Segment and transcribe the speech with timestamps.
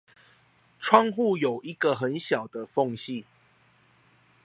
[0.79, 2.71] 窗戶有一個很小的隙
[3.21, 3.25] 縫